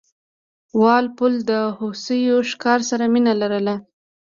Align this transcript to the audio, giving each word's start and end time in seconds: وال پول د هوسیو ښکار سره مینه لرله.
وال 0.81 1.05
پول 1.17 1.33
د 1.49 1.51
هوسیو 1.79 2.37
ښکار 2.49 2.79
سره 2.89 3.03
مینه 3.13 3.33
لرله. 3.41 3.75